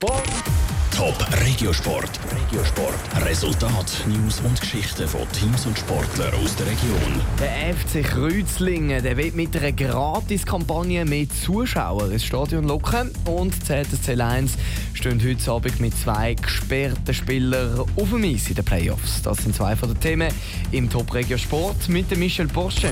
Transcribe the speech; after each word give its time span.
Top 0.00 1.14
Regiosport. 1.44 2.18
Regiosport. 2.32 3.26
Resultat, 3.26 4.02
News 4.06 4.40
und 4.40 4.58
Geschichten 4.58 5.06
von 5.06 5.30
Teams 5.32 5.66
und 5.66 5.78
Sportlern 5.78 6.32
aus 6.42 6.56
der 6.56 6.68
Region. 6.68 7.20
Der 7.38 7.74
FC 7.74 8.02
Kreuzlingen 8.02 9.02
der 9.02 9.18
will 9.18 9.32
mit 9.32 9.54
einer 9.54 9.72
Gratiskampagne 9.72 11.04
mehr 11.04 11.26
Zuschauer 11.28 12.10
ins 12.10 12.24
Stadion 12.24 12.64
locken. 12.64 13.10
Und 13.26 13.52
ZSC 13.62 14.14
Lions 14.14 14.52
stehen 14.94 15.22
heute 15.22 15.50
Abend 15.50 15.80
mit 15.80 15.94
zwei 15.94 16.32
gesperrten 16.32 17.12
Spielern 17.12 17.80
auf 17.80 18.08
dem 18.08 18.24
Eis 18.24 18.48
in 18.48 18.54
den 18.54 18.64
Playoffs. 18.64 19.20
Das 19.20 19.36
sind 19.36 19.54
zwei 19.54 19.76
von 19.76 19.90
den 19.90 20.00
Themen 20.00 20.32
im 20.72 20.88
Top 20.88 21.12
Regiosport 21.12 21.90
mit 21.90 22.16
Michel 22.16 22.48
Porsche. 22.48 22.90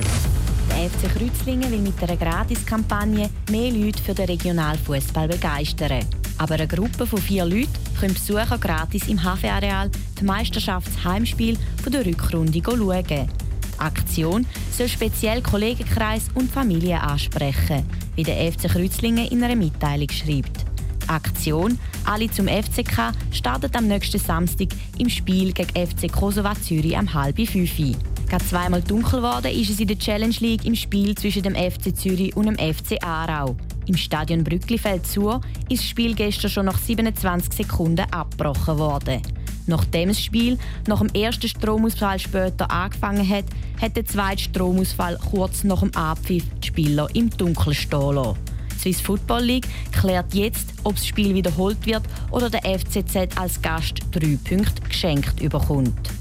Der 0.68 0.90
FC 0.90 1.08
Kreuzlingen 1.16 1.70
will 1.70 1.80
mit 1.80 2.02
einer 2.02 2.16
Gratiskampagne 2.16 3.30
mehr 3.50 3.70
Leute 3.72 4.02
für 4.02 4.14
den 4.14 4.26
Regionalfußball 4.26 5.28
begeistern. 5.28 6.04
Aber 6.38 6.54
eine 6.54 6.68
Gruppe 6.68 7.06
von 7.06 7.20
vier 7.20 7.44
Leuten 7.44 7.72
können 7.98 8.14
Besucher 8.14 8.58
gratis 8.58 9.08
im 9.08 9.22
Hafenareal 9.22 9.90
das 10.14 10.22
Meisterschaftsheimspiel 10.22 11.58
der 11.88 12.06
Rückrunde 12.06 12.62
schauen. 12.64 13.02
Die 13.02 13.26
Aktion 13.78 14.46
soll 14.70 14.88
speziell 14.88 15.42
Kollegenkreis 15.42 16.28
und 16.34 16.50
Familie 16.50 17.00
ansprechen, 17.00 17.84
wie 18.14 18.24
der 18.24 18.52
FC 18.52 18.68
Kreuzlingen 18.68 19.28
in 19.28 19.42
einer 19.42 19.56
Mitteilung 19.56 20.10
schreibt. 20.10 20.64
Die 21.02 21.08
Aktion 21.08 21.78
«Alle 22.04 22.30
zum 22.30 22.48
FCK» 22.48 23.12
startet 23.32 23.74
am 23.74 23.88
nächsten 23.88 24.18
Samstag 24.18 24.68
im 24.98 25.08
Spiel 25.08 25.52
gegen 25.52 25.70
FC 25.70 26.12
Kosova 26.12 26.54
Zürich 26.60 26.96
am 26.96 27.12
halb 27.14 27.38
fünf. 27.48 27.78
Gerade 28.28 28.44
zweimal 28.44 28.82
dunkel 28.82 29.20
geworden 29.20 29.50
ist 29.50 29.70
es 29.70 29.80
in 29.80 29.88
der 29.88 29.98
Challenge 29.98 30.36
League 30.40 30.66
im 30.66 30.74
Spiel 30.74 31.14
zwischen 31.14 31.42
dem 31.42 31.54
FC 31.54 31.96
Zürich 31.96 32.36
und 32.36 32.44
dem 32.44 32.56
FC 32.56 33.02
Aarau. 33.02 33.56
Im 33.86 33.96
Stadion 33.96 34.44
Brückli 34.44 34.76
fällt 34.76 35.06
zu, 35.06 35.40
ist 35.70 35.82
das 35.82 35.88
Spiel 35.88 36.14
gestern 36.14 36.50
schon 36.50 36.66
nach 36.66 36.78
27 36.78 37.54
Sekunden 37.54 38.04
abgebrochen 38.10 38.76
worden. 38.76 39.22
Nachdem 39.66 40.08
das 40.08 40.20
Spiel 40.20 40.58
nach 40.86 41.00
dem 41.00 41.08
ersten 41.14 41.48
Stromausfall 41.48 42.18
später 42.18 42.70
angefangen 42.70 43.26
hat, 43.26 43.46
hat 43.80 43.96
der 43.96 44.04
zweite 44.04 44.42
Stromausfall 44.42 45.18
kurz 45.30 45.64
nach 45.64 45.80
dem 45.80 45.94
Abpfiff 45.94 46.44
die 46.62 46.66
Spieler 46.66 47.08
im 47.14 47.30
Dunkeln 47.30 47.74
stehen 47.74 48.14
lassen. 48.14 48.36
Swiss 48.78 49.00
Football 49.00 49.44
League 49.44 49.68
klärt 49.90 50.34
jetzt, 50.34 50.68
ob 50.84 50.96
das 50.96 51.06
Spiel 51.06 51.34
wiederholt 51.34 51.84
wird 51.86 52.02
oder 52.30 52.50
der 52.50 52.60
FCZ 52.78 53.38
als 53.38 53.60
Gast 53.62 54.00
drei 54.12 54.38
Punkte 54.44 54.82
geschenkt 54.86 55.40
überkommt. 55.40 56.17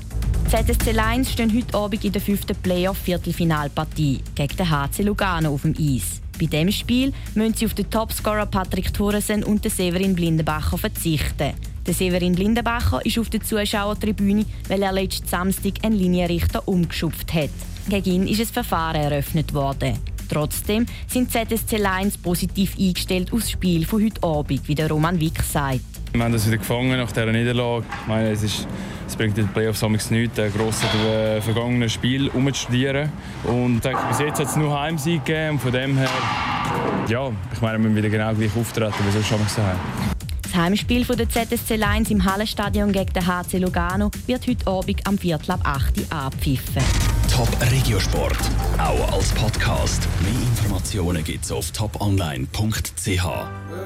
ZSC 0.47 0.93
Lions 0.93 1.33
stehen 1.33 1.53
heute 1.53 1.77
Abend 1.77 2.05
in 2.05 2.13
der 2.13 2.21
fünften 2.21 2.55
Playoff-Viertelfinalpartie 2.55 4.21
gegen 4.33 4.55
den 4.55 4.69
HC 4.69 5.03
Lugano 5.03 5.53
auf 5.53 5.63
dem 5.63 5.75
Eis. 5.77 6.21
Bei 6.39 6.45
diesem 6.45 6.71
Spiel 6.71 7.11
müssen 7.35 7.53
sie 7.53 7.65
auf 7.65 7.73
den 7.73 7.89
Topscorer 7.89 8.45
Patrick 8.45 8.93
Thoresen 8.93 9.43
und 9.43 9.65
den 9.65 9.71
Severin 9.71 10.15
Blindenbacher 10.15 10.77
verzichten. 10.77 11.51
Der 11.85 11.93
Severin 11.93 12.33
Blindenbacher 12.33 13.05
ist 13.05 13.19
auf 13.19 13.29
der 13.29 13.41
Zuschauertribüne, 13.41 14.45
weil 14.69 14.83
er 14.83 14.93
letzten 14.93 15.27
Samstag 15.27 15.83
einen 15.83 15.97
Linienrichter 15.97 16.65
umgeschupft 16.65 17.33
hat. 17.33 17.49
Gegen 17.89 18.09
ihn 18.09 18.27
ist 18.29 18.39
ein 18.39 18.47
Verfahren 18.47 19.01
eröffnet 19.01 19.53
worden. 19.53 19.99
Trotzdem 20.29 20.85
sind 21.07 21.29
ZSC 21.29 21.75
Lions 21.75 22.17
positiv 22.17 22.77
eingestellt 22.79 23.33
aufs 23.33 23.51
Spiel 23.51 23.85
von 23.85 24.01
heute 24.01 24.23
Abend, 24.23 24.65
wie 24.65 24.75
der 24.75 24.89
Roman 24.89 25.19
Wick 25.19 25.43
sagt. 25.43 25.81
Wir 26.13 26.23
haben 26.23 26.31
das 26.31 26.47
wieder 26.47 26.57
gefangen 26.57 26.97
nach 26.97 27.11
dieser 27.11 27.33
Niederlage. 27.33 27.85
Ich 28.01 28.07
meine, 28.07 28.29
es, 28.31 28.43
ist, 28.43 28.65
es 29.07 29.15
bringt 29.15 29.37
in 29.37 29.45
den 29.45 29.53
Playoffs 29.53 29.81
nichts, 30.09 30.39
ein 30.39 30.53
grosses 30.53 30.83
äh, 31.05 31.41
vergangenes 31.41 31.93
Spiel 31.93 32.29
umzustudieren. 32.29 33.09
Und 33.43 33.83
denke, 33.83 33.99
bis 34.09 34.19
jetzt 34.19 34.39
hat 34.39 34.47
es 34.47 34.55
nur 34.55 34.79
Heimsieg 34.79 35.25
gegeben. 35.25 35.51
Und 35.51 35.59
von 35.59 35.71
dem 35.71 35.97
her, 35.97 36.09
ja, 37.07 37.31
ich 37.53 37.61
meine, 37.61 37.77
wir 37.77 37.89
müssen 37.89 37.95
wieder 37.95 38.09
genau 38.09 38.33
gleich 38.33 38.55
auftreten, 38.55 38.93
wie 39.05 39.11
sonst 39.11 39.31
haben 39.31 39.39
wir 39.39 39.45
gesagt. 39.45 39.79
Das 40.43 40.55
Heimspiel 40.55 41.05
der 41.05 41.29
ZSC 41.29 41.75
Lions 41.75 42.09
im 42.09 42.23
Hallenstadion 42.23 42.91
gegen 42.91 43.13
den 43.13 43.27
HC 43.27 43.57
Lugano 43.59 44.11
wird 44.25 44.47
heute 44.47 44.67
Abend 44.67 45.05
am 45.05 45.17
Viertel 45.17 45.51
ab 45.51 45.59
8 45.63 45.97
Uhr 45.99 46.05
abpfiffen. 46.09 46.83
Top 47.31 47.49
Regiosport, 47.71 48.37
auch 48.77 49.13
als 49.13 49.29
Podcast. 49.33 50.07
Mehr 50.21 50.31
Informationen 50.31 51.23
gibt's 51.23 51.51
auf 51.51 51.71
toponline.ch. 51.71 53.67